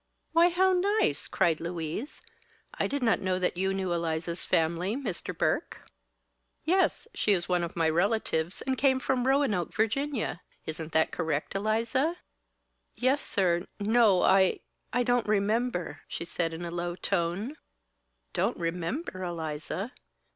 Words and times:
"Why, 0.31 0.49
how 0.49 0.73
nice!" 0.73 1.27
cried 1.27 1.59
Louise. 1.59 2.23
"I 2.73 2.87
did 2.87 3.03
not 3.03 3.19
know 3.19 3.35
you 3.53 3.71
knew 3.71 3.93
Eliza's 3.93 4.47
family, 4.47 4.95
Mr. 4.95 5.37
Burke." 5.37 5.83
"Yes, 6.63 7.07
she 7.13 7.33
is 7.33 7.47
one 7.47 7.63
of 7.63 7.75
my 7.75 7.87
relatives, 7.87 8.63
and 8.63 8.79
came 8.79 8.99
from 8.99 9.27
Roanoke, 9.27 9.75
Virginia. 9.75 10.41
Isn't 10.65 10.93
that 10.93 11.11
correct, 11.11 11.53
Eliza?" 11.53 12.15
"Yes, 12.95 13.21
sir 13.21 13.67
no! 13.79 14.23
I 14.23 14.61
I 14.91 15.03
don't 15.03 15.27
remember!" 15.27 16.01
she 16.07 16.25
said, 16.25 16.51
in 16.51 16.65
a 16.65 16.71
low 16.71 16.95
tone. 16.95 17.55
"Don't 18.33 18.57
remember, 18.57 19.21
Eliza? 19.23 19.91